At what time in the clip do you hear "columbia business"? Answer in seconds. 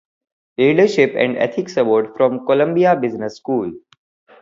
2.47-3.37